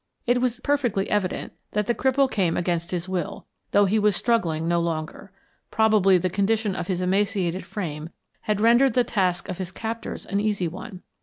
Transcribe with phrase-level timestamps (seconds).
[0.25, 4.67] It was perfectly evident that the cripple came against his will, though he was struggling
[4.67, 5.31] no longer.
[5.69, 8.09] Probably the condition of his emaciated frame
[8.49, 11.03] had rendered the task of his captors an easy one.